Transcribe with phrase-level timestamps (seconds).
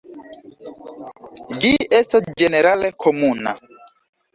[1.67, 3.61] Ĝi estas ĝenerale komuna.